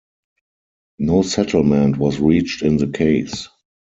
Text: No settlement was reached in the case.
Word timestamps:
No 0.97 1.21
settlement 1.21 1.95
was 1.99 2.19
reached 2.19 2.63
in 2.63 2.77
the 2.77 2.87
case. 2.87 3.47